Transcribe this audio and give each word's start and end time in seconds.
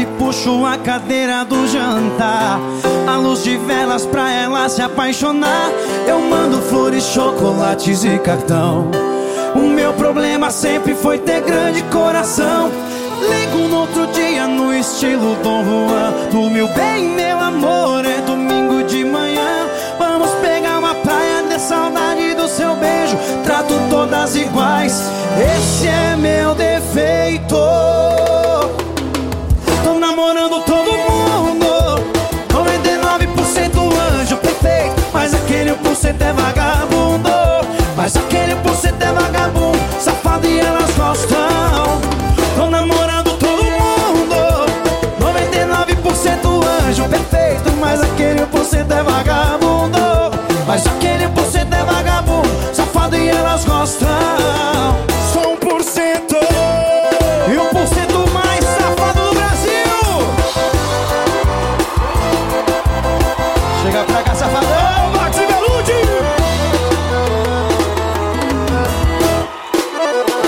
e 0.00 0.06
puxo 0.06 0.64
a 0.64 0.76
cadeira 0.78 1.44
do 1.44 1.66
jantar. 1.66 2.58
A 3.06 3.16
luz 3.16 3.42
de 3.42 3.56
velas 3.56 4.06
pra 4.06 4.30
ela 4.30 4.68
se 4.68 4.80
apaixonar. 4.80 5.70
Eu 6.06 6.20
mando 6.20 6.62
flores, 6.62 7.04
chocolates 7.04 8.04
e 8.04 8.18
cartão. 8.18 8.90
O 9.54 9.60
meu 9.60 9.92
problema 9.92 10.50
sempre 10.50 10.94
foi 10.94 11.18
ter 11.18 11.42
grande 11.42 11.82
coração. 11.84 12.70
Ligo 13.20 13.68
no 13.68 13.80
outro 13.80 14.06
dia 14.08 14.46
no 14.46 14.74
estilo 14.74 15.36
Dom 15.42 15.64
Juan. 15.64 16.12
Do 16.30 16.50
meu 16.50 16.68
bem, 16.68 17.08
meu 17.10 17.38
amor, 17.38 18.04
é 18.04 18.20
domingo 18.22 18.82
de 18.84 19.04
manhã. 19.04 19.68
Vamos 19.98 20.30
pegar 20.42 20.78
uma 20.78 20.94
praia 20.94 21.42
de 21.48 21.60
saudade 21.60 22.34
do 22.34 22.48
seu 22.48 22.74
beijo. 22.76 23.16
Trato 23.44 23.74
todas 23.90 24.34
iguais. 24.36 25.02
Esse 25.56 25.86
é 25.86 26.16
meu 26.16 26.54
defeito. 26.54 27.61
Namorando 30.14 30.60
todo 30.66 30.92
mundo. 30.92 31.66
99% 32.50 34.20
anjo 34.20 34.36
perfeito. 34.36 35.02
Mas 35.10 35.32
aquele 35.32 35.70
1% 35.70 36.20
é 36.20 36.32
vagabundo. 36.34 36.61
Chega 63.82 64.04
pra 64.04 64.22
cá, 64.22 64.34
safadão. 64.34 65.10
Max. 65.16 65.36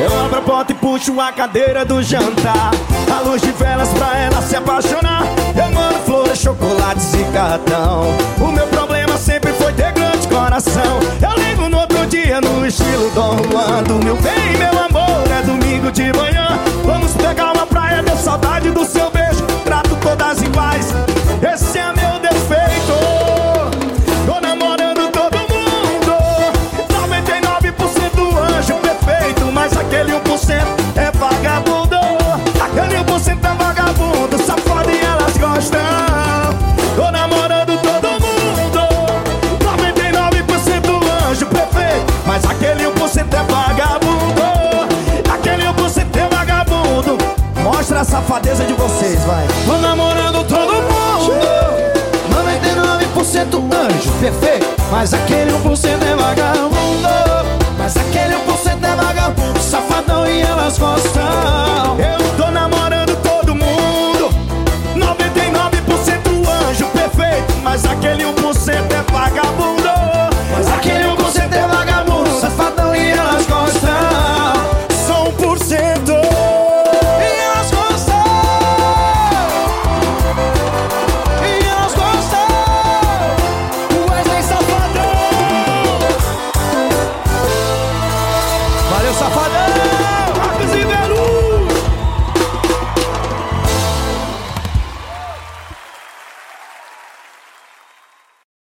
Eu 0.00 0.20
abro 0.24 0.38
a 0.38 0.42
porta 0.42 0.72
e 0.72 0.74
puxo 0.76 1.20
a 1.20 1.32
cadeira 1.32 1.84
do 1.84 2.00
jantar. 2.02 2.70
A 3.12 3.20
luz 3.20 3.42
de 3.42 3.50
velas 3.50 3.88
pra 3.90 4.16
ela 4.16 4.40
se 4.40 4.54
apaixonar. 4.54 5.24
Eu 5.56 5.70
mando 5.72 5.98
flores, 6.06 6.38
chocolates 6.38 7.12
e 7.14 7.24
cartão. 7.32 8.04
O 8.40 8.46
meu 8.52 8.66
problema 8.68 9.16
sempre 9.18 9.52
foi 9.54 9.72
ter 9.72 9.92
grande 9.92 10.26
coração. 10.28 11.00
Eu 11.20 11.42
ligo 11.42 11.68
no 11.68 11.78
outro 11.78 12.06
dia 12.06 12.40
no 12.40 12.64
estilo 12.64 13.10
Dom 13.10 13.36
Juan. 13.50 13.67
Safadeza 48.28 48.64
de 48.66 48.74
vocês, 48.74 49.24
vai. 49.24 49.46
Tô 49.64 49.78
namorando 49.78 50.44
todo 50.46 50.74
mundo. 50.74 51.32
99% 52.28 53.56
anjo 53.74 54.12
perfeito. 54.20 54.66
Mas 54.90 55.14
aquele 55.14 55.50
1% 55.50 56.02
é 56.02 56.14
vagabundo. 56.14 57.08
Mas 57.78 57.96
aquele 57.96 58.34
1% 58.34 58.84
é 58.84 58.96
vagabundo 58.96 59.58
Safadão 59.60 60.26
e 60.26 60.27